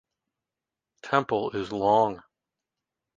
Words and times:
Temple 1.03 1.51
is 1.55 1.71
long. 1.71 2.23